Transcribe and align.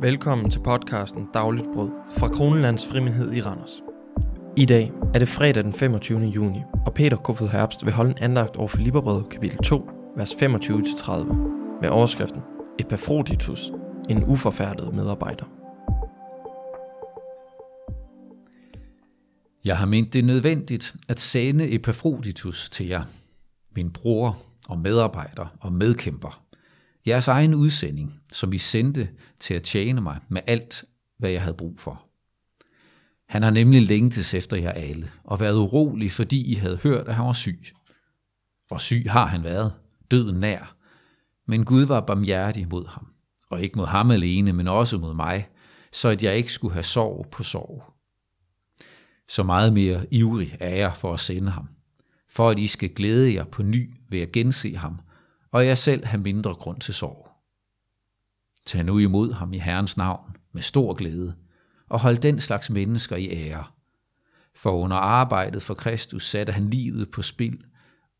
Velkommen 0.00 0.50
til 0.50 0.60
podcasten 0.60 1.28
Dagligt 1.34 1.66
Brød 1.74 1.90
fra 2.18 2.28
Kronelands 2.28 2.86
Frimindhed 2.86 3.32
i 3.32 3.40
Randers. 3.40 3.82
I 4.56 4.64
dag 4.64 4.92
er 5.14 5.18
det 5.18 5.28
fredag 5.28 5.64
den 5.64 5.72
25. 5.72 6.20
juni, 6.20 6.62
og 6.86 6.94
Peter 6.94 7.16
Kofod 7.16 7.48
Herbst 7.48 7.84
vil 7.84 7.92
holde 7.92 8.10
en 8.10 8.18
andagt 8.18 8.56
over 8.56 8.68
Filipperbrevet 8.68 9.28
kapitel 9.28 9.58
2, 9.58 9.90
vers 10.16 10.32
25-30, 10.32 11.34
med 11.80 11.88
overskriften 11.88 12.42
Epafroditus, 12.78 13.72
en 14.10 14.24
uforfærdet 14.24 14.94
medarbejder. 14.94 15.44
Jeg 19.64 19.78
har 19.78 19.86
ment 19.86 20.12
det 20.12 20.24
nødvendigt 20.24 20.94
at 21.08 21.20
sende 21.20 21.74
Epafroditus 21.74 22.70
til 22.70 22.86
jer, 22.86 23.02
min 23.76 23.90
bror 23.90 24.38
og 24.68 24.78
medarbejder 24.78 25.46
og 25.60 25.72
medkæmper, 25.72 26.45
jeres 27.06 27.28
egen 27.28 27.54
udsending, 27.54 28.20
som 28.32 28.52
I 28.52 28.58
sendte 28.58 29.08
til 29.40 29.54
at 29.54 29.62
tjene 29.62 30.00
mig 30.00 30.18
med 30.28 30.40
alt, 30.46 30.84
hvad 31.18 31.30
jeg 31.30 31.42
havde 31.42 31.56
brug 31.56 31.80
for. 31.80 32.06
Han 33.28 33.42
har 33.42 33.50
nemlig 33.50 33.82
længtes 33.82 34.34
efter 34.34 34.56
jer 34.56 34.70
alle, 34.70 35.10
og 35.24 35.40
været 35.40 35.56
urolig, 35.56 36.12
fordi 36.12 36.52
I 36.52 36.54
havde 36.54 36.76
hørt, 36.76 37.08
at 37.08 37.14
han 37.14 37.26
var 37.26 37.32
syg. 37.32 37.66
Og 38.70 38.80
syg 38.80 39.04
har 39.08 39.26
han 39.26 39.44
været, 39.44 39.72
døden 40.10 40.40
nær. 40.40 40.76
Men 41.46 41.64
Gud 41.64 41.86
var 41.86 42.00
barmhjertig 42.00 42.68
mod 42.68 42.86
ham, 42.86 43.06
og 43.50 43.62
ikke 43.62 43.78
mod 43.78 43.86
ham 43.86 44.10
alene, 44.10 44.52
men 44.52 44.68
også 44.68 44.98
mod 44.98 45.14
mig, 45.14 45.48
så 45.92 46.08
at 46.08 46.22
jeg 46.22 46.36
ikke 46.36 46.52
skulle 46.52 46.74
have 46.74 46.82
sorg 46.82 47.26
på 47.32 47.42
sorg. 47.42 47.84
Så 49.28 49.42
meget 49.42 49.72
mere 49.72 50.06
ivrig 50.10 50.56
er 50.60 50.74
jeg 50.74 50.96
for 50.96 51.12
at 51.12 51.20
sende 51.20 51.50
ham, 51.50 51.68
for 52.28 52.50
at 52.50 52.58
I 52.58 52.66
skal 52.66 52.94
glæde 52.94 53.34
jer 53.34 53.44
på 53.44 53.62
ny 53.62 53.94
ved 54.08 54.20
at 54.20 54.32
gense 54.32 54.76
ham, 54.76 55.00
og 55.56 55.66
jeg 55.66 55.78
selv 55.78 56.04
have 56.04 56.22
mindre 56.22 56.54
grund 56.54 56.80
til 56.80 56.94
sorg. 56.94 57.28
Tag 58.66 58.84
nu 58.84 58.98
imod 58.98 59.32
ham 59.32 59.52
i 59.52 59.58
Herrens 59.58 59.96
navn 59.96 60.36
med 60.52 60.62
stor 60.62 60.94
glæde, 60.94 61.36
og 61.88 62.00
hold 62.00 62.18
den 62.18 62.40
slags 62.40 62.70
mennesker 62.70 63.16
i 63.16 63.28
ære. 63.28 63.64
For 64.54 64.70
under 64.70 64.96
arbejdet 64.96 65.62
for 65.62 65.74
Kristus 65.74 66.28
satte 66.28 66.52
han 66.52 66.70
livet 66.70 67.10
på 67.10 67.22
spil, 67.22 67.64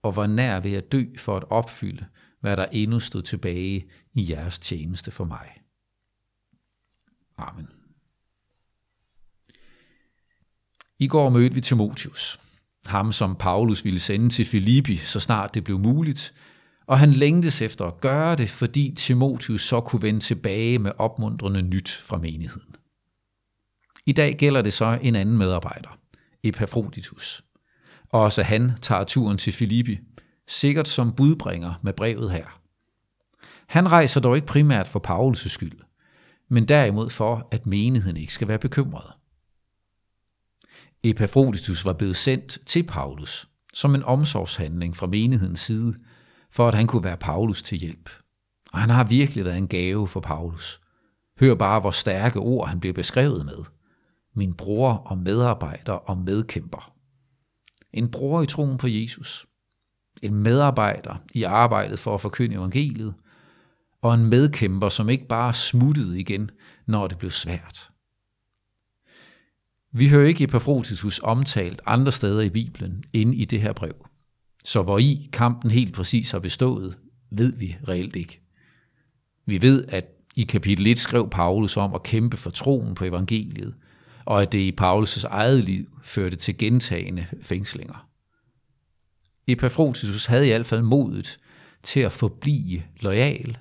og 0.02 0.16
var 0.16 0.26
nær 0.26 0.60
ved 0.60 0.72
at 0.72 0.92
dø 0.92 1.04
for 1.18 1.36
at 1.36 1.44
opfylde, 1.50 2.06
hvad 2.40 2.56
der 2.56 2.66
endnu 2.72 3.00
stod 3.00 3.22
tilbage 3.22 3.90
i 4.14 4.30
jeres 4.30 4.58
tjeneste 4.58 5.10
for 5.10 5.24
mig. 5.24 5.48
Amen. 7.38 7.68
I 10.98 11.08
går 11.08 11.28
mødte 11.28 11.54
vi 11.54 11.60
Timotius, 11.60 12.40
ham 12.86 13.12
som 13.12 13.36
Paulus 13.36 13.84
ville 13.84 14.00
sende 14.00 14.28
til 14.28 14.44
Filippi, 14.44 14.96
så 14.96 15.20
snart 15.20 15.54
det 15.54 15.64
blev 15.64 15.78
muligt, 15.78 16.34
og 16.86 16.98
han 16.98 17.12
længtes 17.12 17.62
efter 17.62 17.84
at 17.84 18.00
gøre 18.00 18.36
det, 18.36 18.50
fordi 18.50 18.94
Timotius 18.96 19.62
så 19.62 19.80
kunne 19.80 20.02
vende 20.02 20.20
tilbage 20.20 20.78
med 20.78 20.92
opmuntrende 20.98 21.62
nyt 21.62 21.90
fra 21.90 22.18
menigheden. 22.18 22.76
I 24.06 24.12
dag 24.12 24.36
gælder 24.36 24.62
det 24.62 24.72
så 24.72 24.98
en 25.02 25.16
anden 25.16 25.38
medarbejder, 25.38 25.98
Epafroditus. 26.42 27.44
Og 28.08 28.22
også 28.22 28.42
han 28.42 28.72
tager 28.82 29.04
turen 29.04 29.38
til 29.38 29.52
Filippi, 29.52 29.98
sikkert 30.48 30.88
som 30.88 31.12
budbringer 31.12 31.74
med 31.82 31.92
brevet 31.92 32.30
her. 32.30 32.60
Han 33.66 33.92
rejser 33.92 34.20
dog 34.20 34.36
ikke 34.36 34.46
primært 34.46 34.86
for 34.86 35.00
Paulus' 35.08 35.48
skyld, 35.48 35.80
men 36.48 36.68
derimod 36.68 37.10
for, 37.10 37.48
at 37.50 37.66
menigheden 37.66 38.16
ikke 38.16 38.34
skal 38.34 38.48
være 38.48 38.58
bekymret. 38.58 39.12
Epafroditus 41.02 41.84
var 41.84 41.92
blevet 41.92 42.16
sendt 42.16 42.58
til 42.66 42.82
Paulus 42.82 43.48
som 43.76 43.94
en 43.94 44.02
omsorgshandling 44.02 44.96
fra 44.96 45.06
menighedens 45.06 45.60
side, 45.60 45.94
for 46.56 46.68
at 46.68 46.74
han 46.74 46.86
kunne 46.86 47.04
være 47.04 47.16
Paulus 47.16 47.62
til 47.62 47.78
hjælp. 47.78 48.10
Og 48.72 48.78
han 48.78 48.90
har 48.90 49.04
virkelig 49.04 49.44
været 49.44 49.58
en 49.58 49.68
gave 49.68 50.08
for 50.08 50.20
Paulus. 50.20 50.80
Hør 51.40 51.54
bare, 51.54 51.80
hvor 51.80 51.90
stærke 51.90 52.38
ord 52.38 52.68
han 52.68 52.80
bliver 52.80 52.92
beskrevet 52.92 53.44
med. 53.44 53.64
Min 54.34 54.54
bror 54.54 54.92
og 54.92 55.18
medarbejder 55.18 55.92
og 55.92 56.18
medkæmper. 56.18 56.92
En 57.92 58.10
bror 58.10 58.42
i 58.42 58.46
troen 58.46 58.78
på 58.78 58.86
Jesus. 58.86 59.46
En 60.22 60.34
medarbejder 60.34 61.16
i 61.34 61.42
arbejdet 61.42 61.98
for 61.98 62.14
at 62.14 62.20
forkynde 62.20 62.54
evangeliet. 62.54 63.14
Og 64.02 64.14
en 64.14 64.26
medkæmper, 64.26 64.88
som 64.88 65.08
ikke 65.08 65.26
bare 65.26 65.54
smuttede 65.54 66.20
igen, 66.20 66.50
når 66.86 67.06
det 67.06 67.18
blev 67.18 67.30
svært. 67.30 67.90
Vi 69.92 70.08
hører 70.08 70.28
ikke 70.28 70.44
Epaphroditus 70.44 71.20
omtalt 71.22 71.82
andre 71.86 72.12
steder 72.12 72.40
i 72.40 72.50
Bibelen 72.50 73.04
end 73.12 73.34
i 73.34 73.44
det 73.44 73.60
her 73.60 73.72
brev. 73.72 74.06
Så 74.66 74.82
hvor 74.82 74.98
i 74.98 75.28
kampen 75.32 75.70
helt 75.70 75.94
præcis 75.94 76.30
har 76.30 76.38
bestået, 76.38 76.96
ved 77.30 77.52
vi 77.52 77.76
reelt 77.88 78.16
ikke. 78.16 78.40
Vi 79.44 79.62
ved, 79.62 79.84
at 79.88 80.04
i 80.36 80.42
kapitel 80.42 80.86
1 80.86 80.98
skrev 80.98 81.30
Paulus 81.30 81.76
om 81.76 81.94
at 81.94 82.02
kæmpe 82.02 82.36
for 82.36 82.50
troen 82.50 82.94
på 82.94 83.04
evangeliet, 83.04 83.74
og 84.24 84.42
at 84.42 84.52
det 84.52 84.58
i 84.58 84.76
Paulus' 84.80 85.26
eget 85.26 85.64
liv 85.64 86.00
førte 86.02 86.36
til 86.36 86.58
gentagende 86.58 87.26
fængslinger. 87.42 88.08
Epaphroditus 89.46 90.26
havde 90.26 90.46
i 90.46 90.50
hvert 90.50 90.66
fald 90.66 90.82
modet 90.82 91.38
til 91.82 92.00
at 92.00 92.12
forblive 92.12 92.82
lojal, 93.00 93.58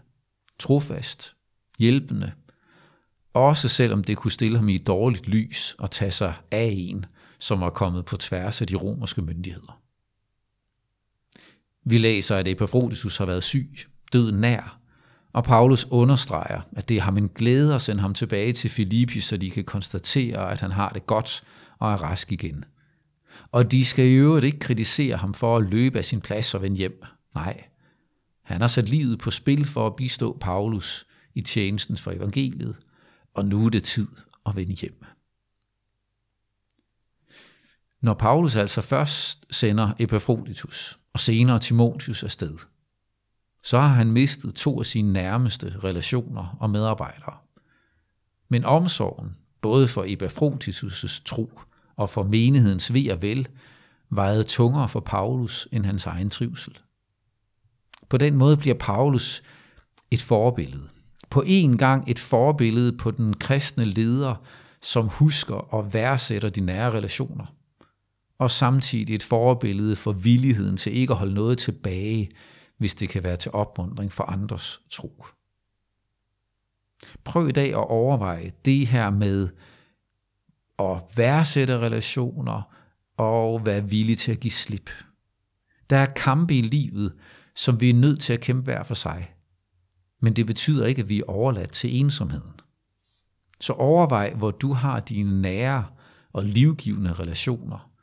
trofast, 0.59 1.35
hjælpende, 1.79 2.31
også 3.33 3.67
selvom 3.67 4.03
det 4.03 4.17
kunne 4.17 4.31
stille 4.31 4.57
ham 4.57 4.69
i 4.69 4.75
et 4.75 4.87
dårligt 4.87 5.27
lys 5.27 5.75
og 5.79 5.91
tage 5.91 6.11
sig 6.11 6.33
af 6.51 6.73
en, 6.77 7.05
som 7.39 7.59
var 7.61 7.69
kommet 7.69 8.05
på 8.05 8.17
tværs 8.17 8.61
af 8.61 8.67
de 8.67 8.75
romerske 8.75 9.21
myndigheder. 9.21 9.84
Vi 11.85 11.97
læser, 11.97 12.37
at 12.37 12.47
Epaphroditus 12.47 13.17
har 13.17 13.25
været 13.25 13.43
syg, 13.43 13.69
døden 14.13 14.41
nær, 14.41 14.79
og 15.33 15.43
Paulus 15.43 15.87
understreger, 15.91 16.61
at 16.71 16.89
det 16.89 16.97
er 16.97 17.01
ham 17.01 17.17
en 17.17 17.29
glæde 17.29 17.75
at 17.75 17.81
sende 17.81 18.01
ham 18.01 18.13
tilbage 18.13 18.53
til 18.53 18.69
Filippi, 18.69 19.19
så 19.19 19.37
de 19.37 19.51
kan 19.51 19.63
konstatere, 19.63 20.51
at 20.51 20.61
han 20.61 20.71
har 20.71 20.89
det 20.89 21.05
godt 21.05 21.43
og 21.79 21.91
er 21.91 21.97
rask 21.97 22.31
igen. 22.31 22.65
Og 23.51 23.71
de 23.71 23.85
skal 23.85 24.05
i 24.05 24.13
øvrigt 24.13 24.45
ikke 24.45 24.59
kritisere 24.59 25.17
ham 25.17 25.33
for 25.33 25.57
at 25.57 25.63
løbe 25.63 25.97
af 25.97 26.05
sin 26.05 26.21
plads 26.21 26.53
og 26.53 26.61
vende 26.61 26.77
hjem. 26.77 27.03
Nej, 27.35 27.63
han 28.43 28.61
har 28.61 28.67
sat 28.67 28.89
livet 28.89 29.19
på 29.19 29.31
spil 29.31 29.65
for 29.65 29.87
at 29.87 29.95
bistå 29.95 30.37
Paulus 30.41 31.07
i 31.33 31.41
tjenesten 31.41 31.97
for 31.97 32.11
evangeliet, 32.11 32.75
og 33.33 33.45
nu 33.45 33.65
er 33.65 33.69
det 33.69 33.83
tid 33.83 34.07
at 34.45 34.55
vende 34.55 34.73
hjem. 34.73 35.03
Når 38.01 38.13
Paulus 38.13 38.55
altså 38.55 38.81
først 38.81 39.45
sender 39.51 39.93
Epafroditus, 39.99 40.99
og 41.15 41.19
senere 41.19 41.59
Timotius 41.59 42.23
afsted, 42.23 42.57
så 43.63 43.79
har 43.79 43.87
han 43.87 44.11
mistet 44.11 44.55
to 44.55 44.79
af 44.79 44.85
sine 44.85 45.13
nærmeste 45.13 45.75
relationer 45.83 46.57
og 46.59 46.69
medarbejdere. 46.69 47.33
Men 48.49 48.65
omsorgen, 48.65 49.35
både 49.61 49.87
for 49.87 50.03
Epafrotitus' 50.03 51.21
tro 51.25 51.59
og 51.95 52.09
for 52.09 52.23
menighedens 52.23 52.93
ved 52.93 53.11
og 53.11 53.21
vel, 53.21 53.47
vejede 54.09 54.43
tungere 54.43 54.89
for 54.89 54.99
Paulus 54.99 55.67
end 55.71 55.85
hans 55.85 56.05
egen 56.05 56.29
trivsel. 56.29 56.79
På 58.09 58.17
den 58.17 58.35
måde 58.35 58.57
bliver 58.57 58.75
Paulus 58.79 59.43
et 60.11 60.21
forbillede. 60.21 60.89
På 61.29 61.43
en 61.45 61.77
gang 61.77 62.11
et 62.11 62.19
forbillede 62.19 62.97
på 62.97 63.11
den 63.11 63.33
kristne 63.33 63.85
leder, 63.85 64.35
som 64.81 65.07
husker 65.07 65.55
og 65.55 65.93
værdsætter 65.93 66.49
de 66.49 66.61
nære 66.61 66.91
relationer 66.91 67.54
og 68.37 68.51
samtidig 68.51 69.15
et 69.15 69.23
forbillede 69.23 69.95
for 69.95 70.11
villigheden 70.11 70.77
til 70.77 70.97
ikke 70.97 71.13
at 71.13 71.19
holde 71.19 71.33
noget 71.33 71.57
tilbage, 71.57 72.31
hvis 72.77 72.95
det 72.95 73.09
kan 73.09 73.23
være 73.23 73.37
til 73.37 73.51
opmundring 73.51 74.11
for 74.11 74.23
andres 74.23 74.81
tro. 74.89 75.25
Prøv 77.23 77.49
i 77.49 77.51
dag 77.51 77.69
at 77.69 77.87
overveje 77.89 78.51
det 78.65 78.87
her 78.87 79.09
med 79.09 79.49
at 80.79 81.01
værdsætte 81.15 81.79
relationer 81.79 82.61
og 83.17 83.65
være 83.65 83.89
villig 83.89 84.17
til 84.17 84.31
at 84.31 84.39
give 84.39 84.51
slip. 84.51 84.89
Der 85.89 85.97
er 85.97 86.05
kampe 86.05 86.55
i 86.55 86.61
livet, 86.61 87.13
som 87.55 87.81
vi 87.81 87.89
er 87.89 87.93
nødt 87.93 88.21
til 88.21 88.33
at 88.33 88.41
kæmpe 88.41 88.63
hver 88.63 88.83
for 88.83 88.93
sig. 88.93 89.33
Men 90.21 90.33
det 90.33 90.45
betyder 90.45 90.85
ikke, 90.85 91.01
at 91.01 91.09
vi 91.09 91.19
er 91.19 91.23
overladt 91.27 91.71
til 91.71 91.99
ensomheden. 91.99 92.59
Så 93.59 93.73
overvej, 93.73 94.33
hvor 94.33 94.51
du 94.51 94.73
har 94.73 94.99
dine 94.99 95.41
nære 95.41 95.85
og 96.33 96.45
livgivende 96.45 97.13
relationer– 97.13 97.89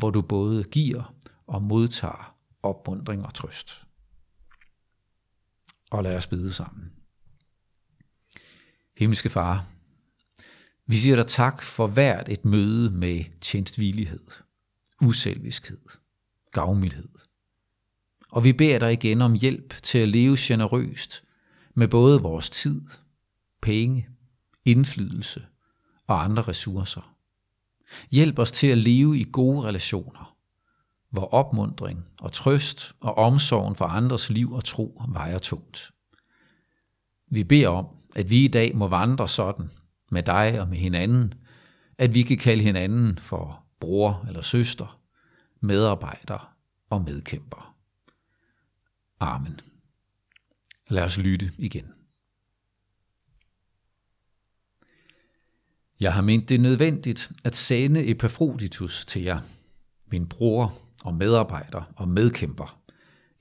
hvor 0.00 0.10
du 0.10 0.22
både 0.22 0.64
giver 0.64 1.14
og 1.46 1.62
modtager 1.62 2.36
opmundring 2.62 3.26
og 3.26 3.34
trøst. 3.34 3.86
Og 5.90 6.02
lad 6.02 6.16
os 6.16 6.26
bede 6.26 6.52
sammen. 6.52 6.92
Himmelske 8.96 9.28
Far, 9.28 9.66
vi 10.86 10.96
siger 10.96 11.16
dig 11.16 11.26
tak 11.26 11.62
for 11.62 11.86
hvert 11.86 12.28
et 12.28 12.44
møde 12.44 12.90
med 12.90 13.24
tjenstvillighed, 13.40 14.26
uselviskhed, 15.02 15.80
gavmildhed. 16.52 17.08
Og 18.30 18.44
vi 18.44 18.52
beder 18.52 18.78
dig 18.78 18.92
igen 18.92 19.22
om 19.22 19.32
hjælp 19.32 19.82
til 19.82 19.98
at 19.98 20.08
leve 20.08 20.36
generøst 20.38 21.24
med 21.74 21.88
både 21.88 22.22
vores 22.22 22.50
tid, 22.50 22.82
penge, 23.62 24.08
indflydelse 24.64 25.46
og 26.06 26.24
andre 26.24 26.42
ressourcer. 26.42 27.16
Hjælp 28.10 28.38
os 28.38 28.52
til 28.52 28.66
at 28.66 28.78
leve 28.78 29.18
i 29.18 29.26
gode 29.32 29.62
relationer, 29.68 30.36
hvor 31.10 31.34
opmundring 31.34 32.04
og 32.20 32.32
trøst 32.32 32.94
og 33.00 33.18
omsorgen 33.18 33.74
for 33.74 33.84
andres 33.84 34.30
liv 34.30 34.52
og 34.52 34.64
tro 34.64 35.02
vejer 35.08 35.38
tungt. 35.38 35.90
Vi 37.30 37.44
beder 37.44 37.68
om, 37.68 37.86
at 38.14 38.30
vi 38.30 38.44
i 38.44 38.48
dag 38.48 38.76
må 38.76 38.88
vandre 38.88 39.28
sådan 39.28 39.70
med 40.10 40.22
dig 40.22 40.60
og 40.60 40.68
med 40.68 40.78
hinanden, 40.78 41.34
at 41.98 42.14
vi 42.14 42.22
kan 42.22 42.38
kalde 42.38 42.62
hinanden 42.62 43.18
for 43.18 43.64
bror 43.80 44.24
eller 44.28 44.42
søster, 44.42 45.00
medarbejder 45.60 46.54
og 46.90 47.02
medkæmper. 47.02 47.76
Amen. 49.20 49.60
Lad 50.88 51.02
os 51.02 51.18
lytte 51.18 51.52
igen. 51.58 51.92
Jeg 56.00 56.14
har 56.14 56.22
ment 56.22 56.48
det 56.48 56.60
nødvendigt 56.60 57.32
at 57.44 57.56
sende 57.56 58.06
Epafroditus 58.06 59.04
til 59.06 59.22
jer, 59.22 59.40
min 60.12 60.26
bror 60.26 60.78
og 61.04 61.14
medarbejder 61.14 61.92
og 61.96 62.08
medkæmper, 62.08 62.80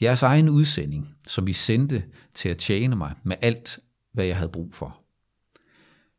jeres 0.01 0.23
egen 0.23 0.49
udsending, 0.49 1.15
som 1.27 1.47
I 1.47 1.53
sendte 1.53 2.03
til 2.33 2.49
at 2.49 2.57
tjene 2.57 2.95
mig 2.95 3.13
med 3.23 3.35
alt, 3.41 3.79
hvad 4.13 4.25
jeg 4.25 4.37
havde 4.37 4.51
brug 4.51 4.73
for. 4.73 5.01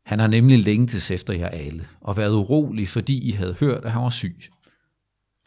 Han 0.05 0.19
har 0.19 0.27
nemlig 0.27 0.59
længtes 0.59 1.11
efter 1.11 1.33
jer 1.33 1.47
alle, 1.47 1.87
og 2.01 2.17
været 2.17 2.33
urolig, 2.33 2.87
fordi 2.87 3.29
I 3.29 3.31
havde 3.31 3.53
hørt, 3.53 3.85
at 3.85 3.91
han 3.91 4.01
var 4.01 4.09
syg. 4.09 4.41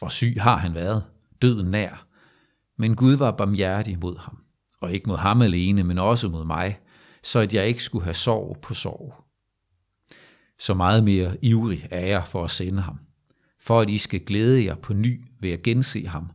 Og 0.01 0.11
syg 0.11 0.35
har 0.39 0.57
han 0.57 0.73
været, 0.73 1.03
døden 1.41 1.71
nær. 1.71 2.07
Men 2.77 2.95
Gud 2.95 3.13
var 3.13 3.31
barmhjertig 3.31 3.99
mod 3.99 4.17
ham, 4.17 4.37
og 4.81 4.93
ikke 4.93 5.09
mod 5.09 5.17
ham 5.17 5.41
alene, 5.41 5.83
men 5.83 5.97
også 5.97 6.29
mod 6.29 6.45
mig, 6.45 6.79
så 7.23 7.39
at 7.39 7.53
jeg 7.53 7.67
ikke 7.67 7.83
skulle 7.83 8.03
have 8.03 8.13
sorg 8.13 8.57
på 8.61 8.73
sorg. 8.73 9.24
Så 10.59 10.73
meget 10.73 11.03
mere 11.03 11.37
ivrig 11.41 11.87
er 11.91 12.05
jeg 12.05 12.27
for 12.27 12.43
at 12.43 12.51
sende 12.51 12.81
ham, 12.81 12.99
for 13.59 13.81
at 13.81 13.89
I 13.89 13.97
skal 13.97 14.19
glæde 14.19 14.65
jer 14.65 14.75
på 14.75 14.93
ny 14.93 15.25
ved 15.39 15.51
at 15.51 15.63
gense 15.63 16.07
ham, 16.07 16.31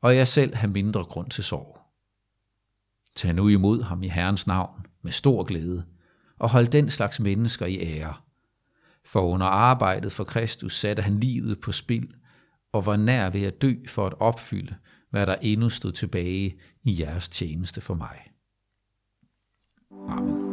og 0.00 0.16
jeg 0.16 0.28
selv 0.28 0.54
har 0.54 0.68
mindre 0.68 1.04
grund 1.04 1.30
til 1.30 1.44
sorg. 1.44 1.78
Tag 3.16 3.34
nu 3.34 3.48
imod 3.48 3.82
ham 3.82 4.02
i 4.02 4.08
Herrens 4.08 4.46
navn 4.46 4.86
med 5.02 5.12
stor 5.12 5.44
glæde, 5.44 5.84
og 6.38 6.50
hold 6.50 6.68
den 6.68 6.90
slags 6.90 7.20
mennesker 7.20 7.66
i 7.66 7.78
ære. 7.78 8.14
For 9.04 9.20
under 9.20 9.46
arbejdet 9.46 10.12
for 10.12 10.24
Kristus 10.24 10.78
satte 10.78 11.02
han 11.02 11.20
livet 11.20 11.60
på 11.60 11.72
spil, 11.72 12.14
og 12.72 12.86
var 12.86 12.96
nær 12.96 13.30
ved 13.30 13.42
at 13.42 13.62
dø 13.62 13.74
for 13.88 14.06
at 14.06 14.14
opfylde, 14.20 14.74
hvad 15.10 15.26
der 15.26 15.34
endnu 15.42 15.68
stod 15.68 15.92
tilbage 15.92 16.56
i 16.82 17.00
jeres 17.00 17.28
tjeneste 17.28 17.80
for 17.80 17.94
mig. 17.94 18.18
Amen. 20.08 20.43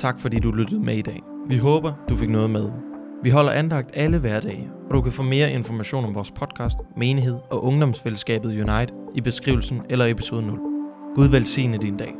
Tak 0.00 0.20
fordi 0.20 0.38
du 0.38 0.50
lyttede 0.50 0.80
med 0.80 0.96
i 0.96 1.02
dag. 1.02 1.22
Vi 1.48 1.56
håber, 1.56 1.92
du 2.08 2.16
fik 2.16 2.30
noget 2.30 2.50
med. 2.50 2.70
Vi 3.22 3.30
holder 3.30 3.52
andagt 3.52 3.90
alle 3.94 4.18
hverdage, 4.18 4.70
og 4.88 4.94
du 4.94 5.02
kan 5.02 5.12
få 5.12 5.22
mere 5.22 5.52
information 5.52 6.04
om 6.04 6.14
vores 6.14 6.30
podcast, 6.30 6.76
menighed 6.96 7.38
og 7.50 7.64
ungdomsfællesskabet 7.64 8.48
Unite 8.48 8.94
i 9.14 9.20
beskrivelsen 9.20 9.82
eller 9.90 10.06
episode 10.06 10.46
0. 10.46 10.58
Gud 11.14 11.28
velsigne 11.28 11.78
din 11.78 11.96
dag. 11.96 12.14